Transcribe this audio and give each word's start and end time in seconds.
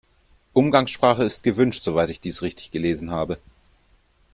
Umgangssprache 0.53 1.23
ist 1.23 1.43
gewünscht, 1.43 1.83
soweit 1.83 2.09
ich 2.09 2.19
dies 2.19 2.41
richtig 2.41 2.71
gelesen 2.71 3.11
habe. 3.11 3.37